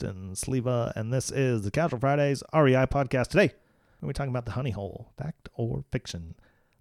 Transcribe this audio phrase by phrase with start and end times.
[0.00, 3.28] Sleva, and this is the Casual Fridays REI podcast.
[3.28, 3.52] Today,
[4.00, 6.34] we're talking about the honey hole, fact or fiction.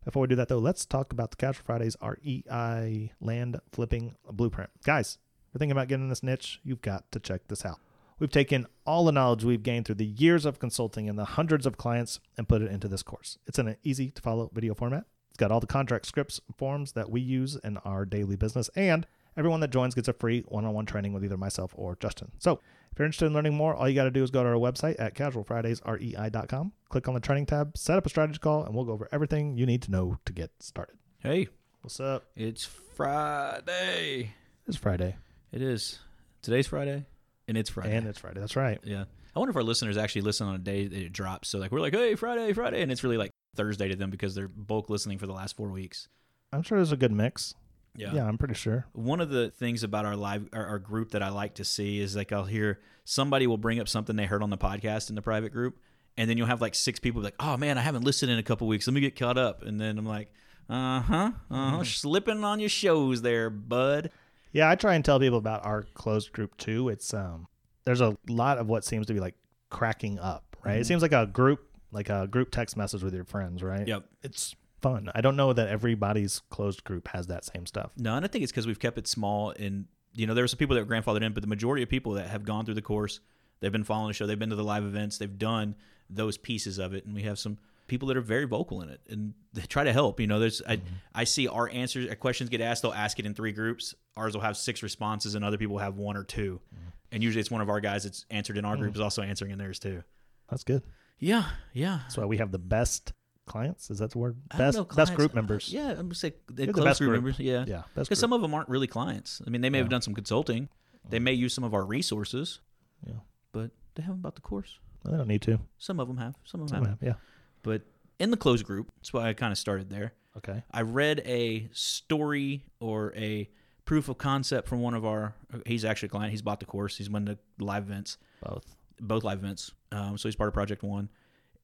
[0.05, 4.69] Before we do that, though, let's talk about the Casual Fridays REI land flipping blueprint.
[4.83, 7.79] Guys, if you're thinking about getting in this niche, you've got to check this out.
[8.19, 11.65] We've taken all the knowledge we've gained through the years of consulting and the hundreds
[11.65, 13.38] of clients and put it into this course.
[13.47, 15.05] It's in an easy to follow video format.
[15.29, 18.69] It's got all the contract scripts and forms that we use in our daily business,
[18.75, 21.97] and everyone that joins gets a free one on one training with either myself or
[21.99, 22.31] Justin.
[22.39, 24.49] So if you're interested in learning more, all you got to do is go to
[24.49, 28.75] our website at casualfridaysrei.com, click on the training tab, set up a strategy call, and
[28.75, 30.97] we'll go over everything you need to know to get started.
[31.19, 31.47] Hey,
[31.81, 32.25] What's up?
[32.35, 34.33] it's Friday.
[34.67, 35.15] It's Friday,
[35.51, 35.99] It is.
[36.41, 37.05] Today's Friday,
[37.47, 37.95] and it's Friday.
[37.95, 38.39] and it's Friday.
[38.39, 38.79] That's right.
[38.83, 39.05] yeah.
[39.35, 41.49] I wonder if our listeners actually listen on a day that it drops.
[41.49, 44.35] So like we're like, hey, Friday, Friday, and it's really like Thursday to them because
[44.35, 46.07] they're bulk listening for the last four weeks.
[46.51, 47.53] I'm sure there's a good mix.
[48.00, 48.14] Yeah.
[48.14, 48.86] Yeah, I'm pretty sure.
[48.94, 52.00] One of the things about our live our, our group that I like to see
[52.00, 55.16] is like I'll hear somebody will bring up something they heard on the podcast in
[55.16, 55.78] the private group,
[56.17, 58.44] and then you'll have like six people like, oh man, I haven't listened in a
[58.44, 58.88] couple weeks.
[58.88, 60.31] Let me get caught up, and then I'm like,
[60.69, 64.11] uh huh, uh huh, slipping on your shows there, bud.
[64.52, 66.89] Yeah, I try and tell people about our closed group too.
[66.89, 67.47] It's um,
[67.86, 69.36] there's a lot of what seems to be like
[69.69, 70.78] cracking up, right?
[70.78, 70.86] It Mhm.
[70.88, 73.88] seems like a group, like a group text message with your friends, right?
[73.88, 74.06] Yep.
[74.23, 75.09] It's fun.
[75.13, 77.91] I don't know that everybody's closed group has that same stuff.
[77.97, 79.52] No, and I think it's because we've kept it small.
[79.52, 81.89] And you know, there were some people that were grandfathered in, but the majority of
[81.89, 83.19] people that have gone through the course,
[83.59, 85.75] they've been following the show, they've been to the live events, they've done
[86.09, 87.57] those pieces of it, and we have some
[87.88, 90.19] people that are very vocal in it and they try to help.
[90.19, 90.88] You know, there's I mm-hmm.
[91.13, 93.96] I see our answers, our questions get asked, they'll ask it in three groups.
[94.16, 96.90] Ours will have six responses, and other people will have one or 2 mm-hmm.
[97.11, 98.97] And usually, it's one of our guys that's answered in our group mm.
[98.97, 100.03] is also answering in theirs too.
[100.47, 100.84] That's good.
[101.17, 102.00] Yeah, yeah.
[102.03, 103.13] That's why we have the best
[103.49, 103.89] clients.
[103.89, 104.37] Is that the word?
[104.57, 105.73] Best know, best group members.
[105.73, 107.11] Yeah, I'm gonna say the best group group.
[107.23, 107.39] members.
[107.39, 109.41] Yeah, Yeah, because some of them aren't really clients.
[109.45, 110.69] I mean, they may have done some consulting.
[111.09, 112.59] They may use some of our resources.
[113.05, 113.13] Yeah.
[113.51, 114.79] But they haven't bought the course.
[115.03, 115.59] Well, they don't need to.
[115.77, 116.35] Some of them have.
[116.45, 117.05] Some of them Some haven't.
[117.05, 117.15] yeah.
[117.63, 117.81] But
[118.19, 120.13] in the closed group, that's why I kind of started there.
[120.37, 120.63] Okay.
[120.71, 123.49] I read a story or a
[123.85, 125.33] proof of concept from one of our.
[125.66, 126.31] He's actually a client.
[126.31, 126.95] He's bought the course.
[126.97, 128.75] He's won the live events, Both.
[129.01, 129.71] both live events.
[129.91, 131.09] Um, so he's part of Project One,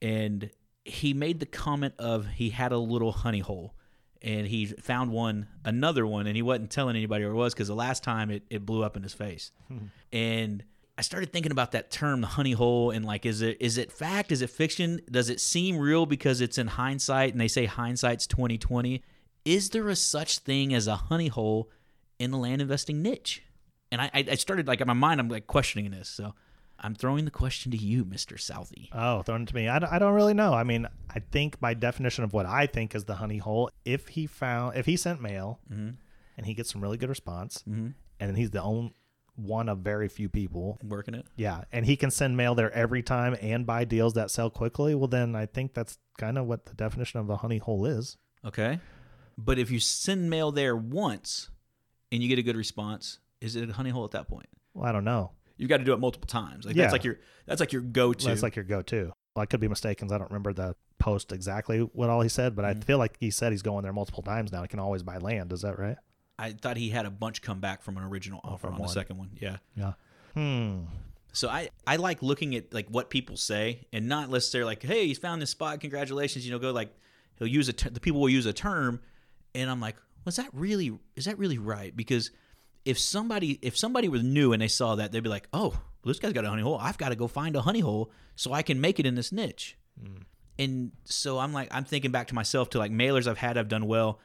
[0.02, 0.50] and
[0.86, 3.74] he made the comment of he had a little honey hole.
[4.22, 7.68] And he found one, another one, and he wasn't telling anybody where it was because
[7.68, 9.52] the last time it, it blew up in his face.
[9.68, 9.78] Hmm.
[10.12, 10.64] and
[10.98, 13.92] I started thinking about that term, the honey hole, and like, is it is it
[13.92, 14.32] fact?
[14.32, 15.02] Is it fiction?
[15.12, 17.34] Does it seem real because it's in hindsight?
[17.34, 19.04] And they say hindsight's twenty twenty.
[19.44, 21.70] Is there a such thing as a honey hole
[22.18, 23.44] in the land investing niche?
[23.92, 26.08] And I, I I started like in my mind, I'm like questioning this.
[26.08, 26.34] So
[26.86, 28.90] I'm throwing the question to you, Mister Southey.
[28.94, 29.68] Oh, thrown it to me.
[29.68, 30.54] I don't, I don't really know.
[30.54, 34.08] I mean, I think by definition of what I think is the honey hole, if
[34.10, 35.90] he found, if he sent mail Mm-hmm.
[36.38, 37.88] and he gets some really good response, Mm-hmm.
[38.20, 38.94] and he's the only
[39.36, 41.26] one of very few people, Working it.
[41.36, 44.96] yeah, and he can send mail there every time and buy deals that sell quickly,
[44.96, 48.16] well, then I think that's kind of what the definition of a honey hole is.
[48.46, 48.80] Okay.
[49.38, 51.50] But if you send mail there once
[52.14, 54.48] and you get a good response, is it a honey hole at that point?
[54.74, 55.32] Well, I don't know.
[55.58, 56.66] You've got to do it multiple times.
[56.66, 56.84] Like Yeah.
[56.84, 58.26] that's like your that's like your go to.
[58.28, 59.14] That's like your go-to.
[59.36, 60.12] Well, I could be mistaken.
[60.12, 62.84] I don't remember the post exactly what all he said, but I Mhm.
[62.84, 64.62] feel like he said he's going there multiple times now.
[64.62, 65.52] He can always buy land.
[65.54, 65.98] Is that right?
[66.40, 68.88] I thought he had a bunch come back from an original offer from on the
[68.90, 69.32] second one.
[69.40, 69.58] Yeah.
[69.76, 69.94] Yeah.
[70.34, 70.86] Hmm.
[71.32, 75.08] So I, I like looking at like what people say and not they're like, hey,
[75.08, 76.46] he's found this spot, congratulations.
[76.46, 76.94] You know, go like
[77.38, 79.02] he'll use a ter- the people will use a term,
[79.54, 81.96] and I'm like, was that really is that really right?
[81.96, 82.32] Because
[82.86, 85.80] if somebody if somebody was new and they saw that, they'd be like, oh, well,
[86.04, 86.78] this guy's got a honey hole.
[86.80, 89.32] I've got to go find a honey hole so I can make it in this
[89.32, 89.78] niche.
[90.02, 90.22] Mm.
[90.58, 93.68] And so I'm like, I'm thinking back to myself to like mailers I've had, I've
[93.68, 94.20] done well.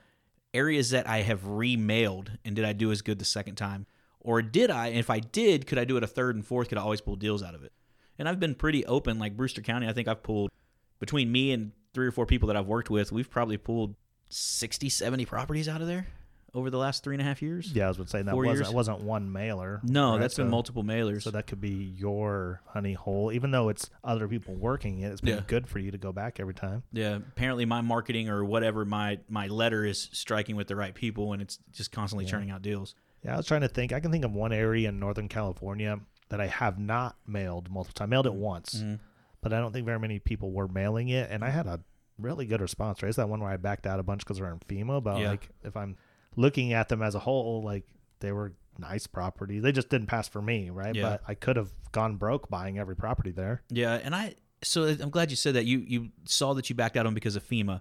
[0.53, 3.87] Areas that I have remailed, and did I do as good the second time?
[4.21, 4.89] Or did I?
[4.89, 6.69] And if I did, could I do it a third and fourth?
[6.69, 7.73] Could I always pull deals out of it?
[8.19, 9.19] And I've been pretty open.
[9.19, 10.51] Like Brewster County, I think I've pulled
[10.99, 13.95] between me and three or four people that I've worked with, we've probably pulled
[14.29, 16.07] 60, 70 properties out of there
[16.55, 17.73] over the last three and a half years.
[17.73, 18.75] Yeah, I was would say that Four wasn't years?
[18.75, 19.81] wasn't one mailer.
[19.85, 20.21] No, right?
[20.21, 21.23] that's been multiple mailers.
[21.23, 25.13] So that could be your honey hole, even though it's other people working it.
[25.13, 25.45] It's been Yeah.
[25.47, 26.83] good for you to go back every time.
[26.93, 31.33] Yeah, apparently my marketing or whatever my my letter is striking with the right people,
[31.33, 32.31] and it's just constantly Yeah.
[32.33, 32.95] churning out deals.
[33.25, 33.93] Yeah, I was trying to think.
[33.93, 36.01] I can think of one area in Northern California
[36.31, 38.09] that I have not mailed multiple times.
[38.09, 38.99] I mailed it once, Mhm.
[39.43, 41.29] but I don't think very many people were mailing it.
[41.31, 41.81] And I had a
[42.19, 43.09] really good response rate.
[43.09, 45.03] It's that one where I backed out a bunch because we're in FEMA.
[45.03, 45.31] But Yeah.
[45.31, 45.97] like, if I'm
[46.37, 47.85] looking at them as a whole, like
[48.21, 49.63] they were nice properties.
[49.63, 50.95] They just didn't pass for me, right?
[50.95, 51.03] Yeah.
[51.03, 53.63] But I could have gone broke buying every property there.
[53.71, 55.65] Yeah, and I so I'm glad you said that.
[55.65, 57.81] You you saw that you backed out on because of FEMA.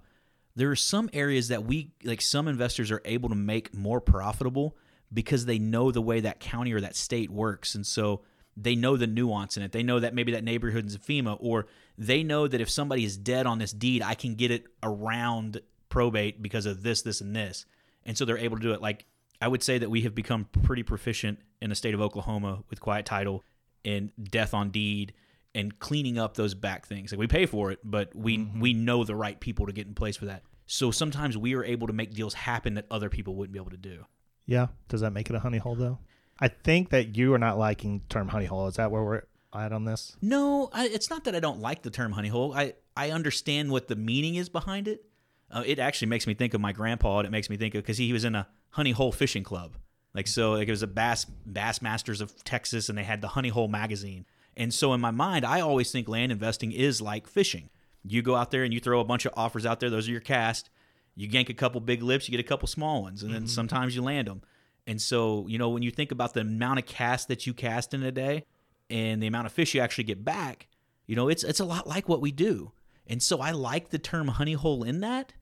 [0.55, 4.75] There are some areas that we like some investors are able to make more profitable
[5.13, 8.21] because they know the way that county or that state works and so
[8.55, 9.71] they know the nuance in it.
[9.71, 11.67] They know that maybe that neighborhood is a FEMA or
[11.97, 15.61] they know that if somebody is dead on this deed, I can get it around
[15.87, 17.65] probate because of this, this, and this.
[18.05, 18.81] And so they're able to do it.
[18.81, 19.05] Like
[19.41, 22.79] I would say that we have become pretty proficient in the state of Oklahoma with
[22.79, 23.43] quiet title
[23.85, 25.13] and death on deed
[25.55, 27.11] and cleaning up those back things.
[27.11, 28.59] Like we pay for it, but we mm-hmm.
[28.59, 30.43] we know the right people to get in place for that.
[30.65, 33.71] So sometimes we are able to make deals happen that other people wouldn't be able
[33.71, 34.05] to do.
[34.45, 34.67] Yeah.
[34.87, 35.99] Does that make it a honey hole though?
[36.39, 38.67] I think that you are not liking the term honey hole.
[38.67, 39.23] Is that where we're
[39.53, 40.15] at on this?
[40.21, 42.53] No, I, it's not that I don't like the term honey hole.
[42.53, 45.05] I I understand what the meaning is behind it.
[45.51, 47.83] Uh, it actually makes me think of my grandpa, and it makes me think of
[47.83, 49.77] because he he was in a honey hole fishing club.
[50.13, 53.29] Like so, like it was a bass bass masters of Texas, and they had the
[53.29, 54.25] honey hole magazine.
[54.57, 57.69] And so in my mind, I always think land investing is like fishing.
[58.03, 59.89] You go out there and you throw a bunch of offers out there.
[59.89, 60.69] Those are your cast.
[61.15, 63.95] You yank a couple big lips, you get a couple small ones, and then sometimes
[63.95, 64.41] you land them.
[64.87, 67.93] And so, you know, when you think about the amount of cast that you cast
[67.93, 68.45] in a day
[68.89, 70.67] and the amount of fish you actually get back,
[71.07, 72.71] you know, it's it's a lot like what we do.
[73.05, 75.33] And so I like the term honey hole in that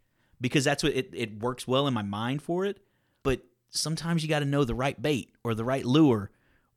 [0.42, 2.80] because that's what it, it works well in my mind for it.
[3.24, 6.32] But sometimes you got to know the right bait or the right lure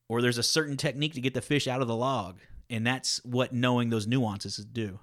[0.08, 2.38] or there's a certain technique to get the fish out of the log.
[2.68, 4.98] And that's what knowing those nuances do.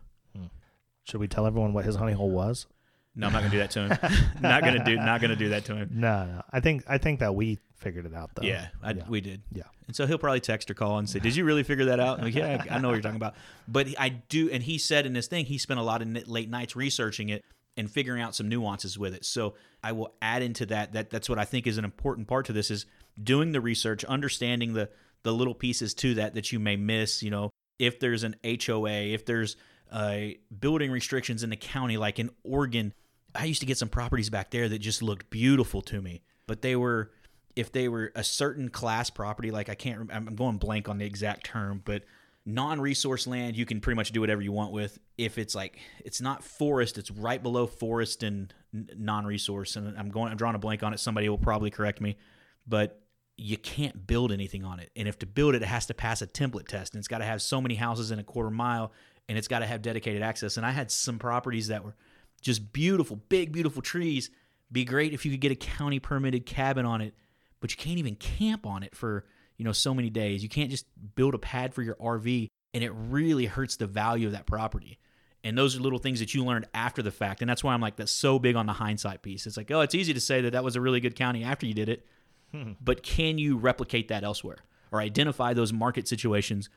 [1.03, 2.67] Should we tell everyone what his honey hole was?
[3.15, 3.89] No, I'm not gonna do that to him.
[4.41, 5.89] not gonna do not gonna do that to him.
[5.93, 6.41] No, no.
[6.51, 8.43] I think I think that we figured it out though.
[8.45, 9.03] Yeah, I, Yeah.
[9.07, 9.41] we did.
[9.51, 9.63] Yeah.
[9.87, 12.19] And so he'll probably text or call and say, "Did you really figure that out?"
[12.19, 13.35] I'm like, yeah, I know what you're talking about.
[13.67, 16.49] But I do, and he said in this thing, he spent a lot of late
[16.49, 17.43] nights researching it
[17.77, 19.25] and figuring out some nuances with it.
[19.25, 22.47] So I will add into that that that's what I think is an important part
[22.47, 22.85] to this is
[23.21, 24.89] doing the research, understanding the
[25.23, 27.23] the little pieces to that that you may miss.
[27.23, 29.55] You know, if there's an HOA, if there's
[29.91, 30.17] uh,
[30.59, 32.93] building restrictions in the county, like in Oregon,
[33.33, 36.61] I used to get some properties back there that just looked beautiful to me, but
[36.61, 37.11] they were
[37.57, 41.05] if they were a certain class property, like I can't, I'm going blank on the
[41.05, 42.03] exact term, but
[42.47, 44.97] non-resource land, you can pretty much do whatever you want with.
[45.17, 50.31] If it's like it's not forest, it's right below forest and non-resource, and I'm going,
[50.31, 50.99] I'm drawing a blank on it.
[50.99, 52.17] Somebody will probably correct me,
[52.65, 53.01] but
[53.35, 54.89] you can't build anything on it.
[54.95, 57.17] And if to build it, it has to pass a template test, and it's got
[57.17, 58.93] to have so many houses in a quarter mile,
[59.27, 60.55] and it's got to have dedicated access.
[60.55, 61.95] And I had some properties that were
[62.41, 64.29] just beautiful, big, beautiful trees.
[64.71, 67.13] Be great if you could get a county permitted cabin on it,
[67.59, 69.25] but you can't even camp on it for
[69.57, 70.43] you know so many days.
[70.43, 74.27] You can't just build a pad for your RV, and it really hurts the value
[74.27, 74.99] of that property.
[75.43, 77.81] And those are little things that you learned after the fact, and that's why I'm
[77.81, 79.45] like that's so big on the hindsight piece.
[79.47, 81.65] It's like, oh, it's easy to say that that was a really good county after
[81.65, 82.05] you did it,
[82.81, 84.57] but can you replicate that elsewhere
[84.91, 86.69] or identify those market situations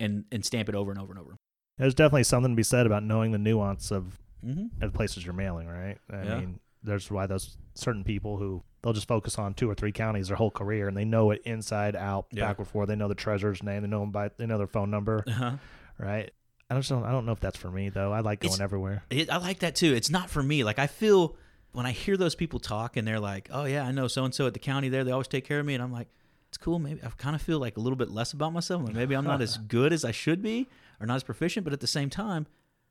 [0.00, 1.36] and and stamp it over and over and over?
[1.76, 4.84] There's definitely something to be said about knowing the nuance of Mm-hmm.
[4.84, 5.98] of places you're mailing, right?
[6.08, 6.38] I Yeah.
[6.38, 10.28] mean, there's why those certain people who they'll just focus on two or three counties
[10.28, 12.46] their whole career and they know it inside out, Yeah.
[12.46, 12.86] backward forward.
[12.86, 15.56] They know the treasurer's name, they know them by they know their phone number, Uh-huh.
[15.98, 16.30] right?
[16.70, 18.12] I just don't I don't know if that's for me though.
[18.12, 19.02] I like going It's- everywhere.
[19.10, 19.94] It, I like that too.
[19.94, 20.64] It's not for me.
[20.64, 21.36] Like I feel
[21.72, 24.34] when I hear those people talk and they're like, "Oh yeah, I know so and
[24.34, 25.04] so at the county there.
[25.04, 26.08] They always take care of me," and I'm like,
[26.48, 28.84] "It's cool." Maybe I kind of feel like a little bit less about myself.
[28.84, 30.66] Like maybe I'm not as good as I should be,
[31.00, 31.64] or not as proficient.
[31.64, 32.46] But at the same time,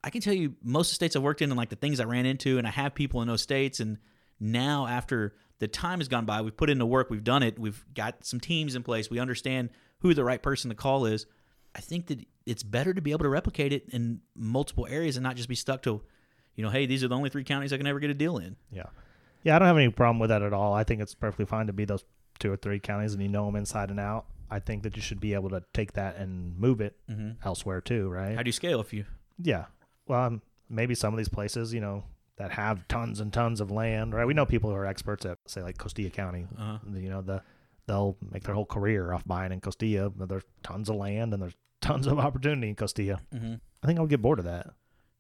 [0.08, 2.00] I can tell you most of the states I've worked in and like the things
[2.00, 3.82] I ran into, and I have people in those states.
[3.82, 3.98] And
[4.40, 7.60] now after the time has gone by, we've put in the work, we've done it,
[7.60, 11.26] we've got some teams in place, we understand who the right person to call is.
[11.76, 15.24] I think that it's better to be able to replicate it in multiple areas and
[15.26, 16.02] not just be stuck to,
[16.56, 18.38] you know, hey, these are the only three counties I can ever get a deal
[18.38, 18.56] in.
[18.72, 18.86] Yeah.
[19.44, 20.74] Yeah, I don't have any problem with that at all.
[20.74, 22.06] I think it's perfectly fine to be those
[22.40, 24.26] two or three counties and you know them inside and out.
[24.50, 27.46] I think that you should be able to take that and move it Mm-hmm.
[27.46, 28.36] elsewhere too, right?
[28.38, 29.04] How do you scale if you?
[29.42, 29.66] Yeah.
[30.08, 32.04] Well, um, maybe some of these places, you know,
[32.38, 34.26] that have tons and tons of land, right?
[34.26, 36.46] We know people who are experts at, say, like Costilla County.
[36.58, 37.42] Uh, You know, the
[37.88, 40.12] they'll make their whole career off buying in Costilla.
[40.16, 43.20] But there's tons of land and there's tons of opportunity in Costilla.
[43.34, 43.56] mm-hmm.
[43.84, 44.72] I think I'll get bored of that.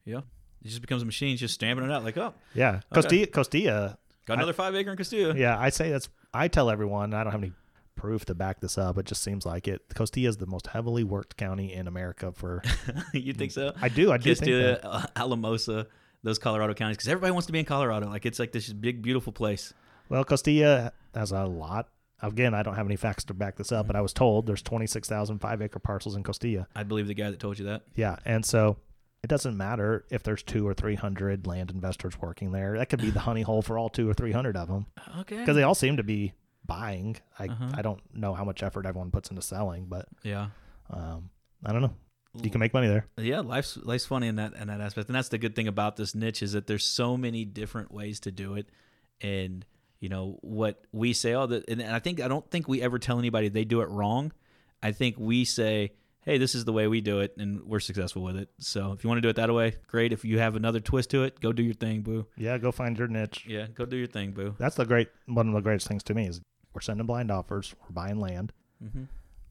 [0.05, 0.19] Yeah,
[0.63, 3.01] it just becomes a machine, just stamping it out like, oh, Yeah, Okay.
[3.01, 3.27] Costilla.
[3.31, 3.97] Costilla.
[4.25, 5.37] got another five acre in Costilla.
[5.37, 6.09] Yeah, I say that's.
[6.33, 7.13] I tell everyone.
[7.13, 7.53] I don't have any
[7.97, 8.97] proof to back this up.
[8.97, 9.81] It just seems like it.
[9.89, 12.31] Costilla is the most heavily worked county in America.
[12.31, 12.61] For
[13.13, 13.73] you think so?
[13.81, 14.11] I do.
[14.11, 14.85] I do think that.
[14.87, 15.87] Uh, Alamosa,
[16.23, 18.07] those Colorado counties, because everybody wants to be in Colorado.
[18.09, 19.73] Like it's like this big, beautiful place.
[20.09, 21.89] Well, Costilla has a lot.
[22.21, 24.63] Again, I don't have any facts to back this up, but I was told there's
[24.63, 26.65] 26,000 five acre parcels in Costilla.
[26.75, 27.83] I believe the guy that told you that.
[27.95, 28.15] Yeah.
[28.25, 28.77] And so
[29.23, 32.77] It doesn't matter if there's two or three hundred land investors working there.
[32.77, 34.85] That could be the honey hole for all two or three hundred of them
[35.19, 35.37] Okay.
[35.37, 36.33] because they all seem to be
[36.67, 37.17] buying.
[37.39, 37.71] I Uh-huh.
[37.73, 40.47] I don't know how much effort everyone puts into selling, but yeah.
[40.89, 41.29] um,
[41.65, 41.93] I don't know.
[42.43, 43.07] You can make money there.
[43.17, 45.95] Yeah, life's life's funny in that in that aspect, and that's the good thing about
[45.95, 48.69] this niche is that there's so many different ways to do it,
[49.21, 49.65] and
[49.99, 51.33] you know what we say.
[51.33, 53.89] Oh, the, and I think I don't think we ever tell anybody they do it
[53.89, 54.31] wrong.
[54.83, 58.21] I think we say, hey, this is the way we do it, and we're successful
[58.21, 58.49] with it.
[58.59, 60.13] So if you want to do it that way, great.
[60.13, 62.27] If you have another twist to it, go do your thing, boo.
[62.37, 63.45] Yeah, go find your niche.
[63.47, 64.53] Yeah, go do your thing, boo.
[64.59, 66.39] That's the great one of the greatest things to me is
[66.77, 68.53] we're sending blind offers, we're buying land,
[68.83, 69.05] Mm-hmm.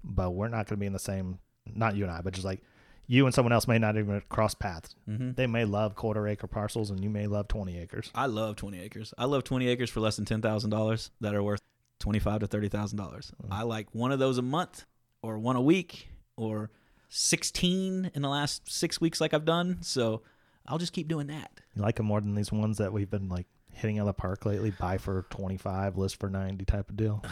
[0.04, 1.40] but we're not going to be in the same.
[1.74, 2.62] Not you and I, but just like
[3.08, 4.94] you and someone else may not even cross paths.
[5.10, 5.32] Mm-hmm.
[5.32, 8.12] They may love quarter acre parcels, and you may love twenty acres.
[8.14, 9.12] I love 20 acres.
[9.18, 11.60] I love 20 acres for less than $10,000 that are worth
[11.98, 12.94] 25 to $30,000.
[12.96, 14.84] dollars I like one of those a month
[15.22, 16.70] or one a week or
[17.08, 19.78] 16 in the last 6 weeks like I've done.
[19.80, 20.22] So
[20.68, 21.50] I'll just keep doing that.
[21.74, 24.12] You like them more than these ones that we've been like hitting out of the
[24.14, 24.70] park lately.
[24.70, 27.22] Buy for twenty five, list for ninety type of deal.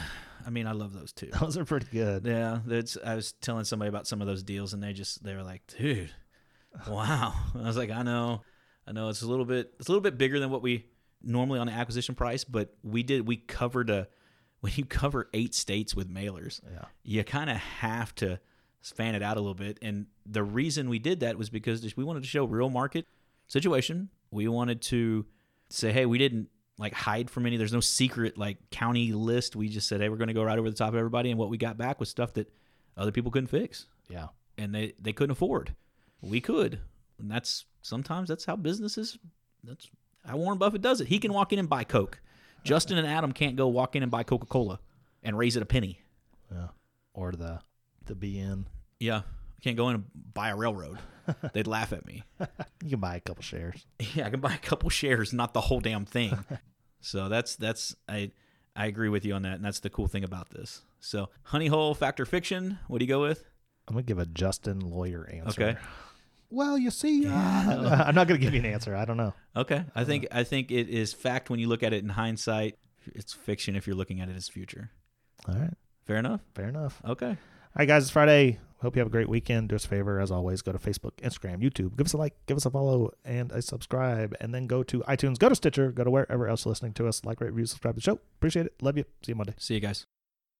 [0.46, 1.30] I mean, I love those too.
[1.40, 2.24] Those are pretty good.
[2.26, 5.34] Yeah, that's I was telling somebody about some of those deals and they just they
[5.34, 6.10] were like, "Dude,
[6.88, 8.42] wow." I was like, "I know.
[8.86, 10.86] I know it's a little bit it's a little bit bigger than what we
[11.22, 14.08] normally on the acquisition price, but we did we covered a
[14.60, 16.84] when you cover 8 states with mailers, Yeah.
[17.02, 18.38] you kind of have to
[18.82, 19.78] fan it out a little bit.
[19.82, 23.06] And the reason we did that was because we wanted to show real market
[23.46, 24.08] situation.
[24.30, 25.26] We wanted to
[25.76, 27.56] say, hey, we didn't like hide from any.
[27.56, 29.54] There's no secret like county list.
[29.56, 31.30] We just said, hey, we're going to go right over the top of everybody.
[31.30, 32.52] And what we got back was stuff that
[32.96, 34.28] other people couldn't fix Yeah.
[34.58, 35.74] and they, they couldn't afford.
[36.20, 36.80] We could.
[37.18, 39.18] And that's sometimes that's how businesses,
[39.62, 39.88] that's
[40.26, 41.08] how Warren Buffett does it.
[41.08, 42.20] He can walk in and buy Coke.
[42.64, 44.80] Justin and Adam can't go walk in and buy Coca Cola
[45.22, 46.00] and raise it a penny.
[46.50, 46.68] Yeah.
[47.12, 47.60] Or the
[48.06, 48.64] the BN.
[48.98, 49.22] Yeah.
[49.64, 50.04] I can't go in and
[50.34, 50.98] buy a railroad.
[51.54, 52.24] They'd laugh at me.
[52.82, 53.86] You can buy a couple shares.
[54.14, 56.36] Yeah, I can buy a couple shares, not the whole damn thing.
[57.00, 58.30] so that's that's I
[58.76, 60.82] I agree with you on that, and that's the cool thing about this.
[61.00, 62.78] So honey hole factor fiction.
[62.88, 63.42] What do you go with?
[63.88, 65.62] I'm gonna give a Justin lawyer answer.
[65.62, 65.78] Okay.
[66.50, 68.94] Well, you see, uh, I'm not gonna give you an answer.
[68.94, 69.32] I don't know.
[69.56, 72.76] Okay, I think I think it is fact when you look at it in hindsight.
[73.14, 74.90] It's fiction if you're looking at it as future.
[75.48, 75.72] All right.
[76.04, 76.42] Fair enough.
[76.54, 77.00] Fair enough.
[77.06, 77.38] Okay.
[77.76, 78.60] All right, guys, it's Friday.
[78.82, 79.70] Hope you have a great weekend.
[79.70, 81.96] Do us a favor, as always, go to Facebook, Instagram, YouTube.
[81.96, 84.32] Give us a like, give us a follow, and a subscribe.
[84.40, 87.08] And then go to iTunes, go to Stitcher, go to wherever else you're listening to
[87.08, 87.24] us.
[87.24, 88.20] Like, rate, review, subscribe to the show.
[88.38, 88.74] Appreciate it.
[88.80, 89.02] Love you.
[89.24, 89.54] See you Monday.
[89.58, 90.06] See you guys.